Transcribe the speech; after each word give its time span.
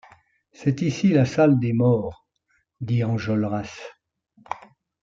C’est 0.51 0.81
ici 0.81 1.09
la 1.09 1.25
salle 1.25 1.59
des 1.59 1.73
morts, 1.73 2.27
dit 2.79 3.03
Enjolras. 3.03 3.69